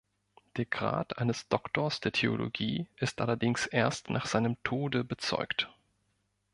Der 0.57 0.65
Grad 0.65 1.19
eines 1.19 1.47
Doktors 1.47 1.99
der 1.99 2.11
Theologie 2.11 2.87
ist 2.97 3.21
allerdings 3.21 3.67
erst 3.67 4.09
nach 4.09 4.25
seinem 4.25 4.57
Tode 4.63 5.03
bezeugt. 5.03 5.69